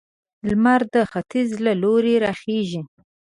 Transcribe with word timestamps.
لمر 0.49 0.81
د 0.93 0.95
ختيځ 1.11 1.49
له 1.65 1.73
لوري 1.81 2.15
راخيژي 2.25 2.81